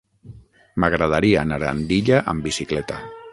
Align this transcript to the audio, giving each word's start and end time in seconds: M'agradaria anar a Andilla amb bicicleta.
M'agradaria 0.83 1.43
anar 1.43 1.59
a 1.67 1.69
Andilla 1.73 2.23
amb 2.33 2.49
bicicleta. 2.51 2.99